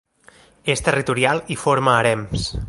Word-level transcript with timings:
És 0.75 0.81
territorial 0.87 1.43
i 1.57 1.59
forma 1.65 1.97
harems. 1.99 2.51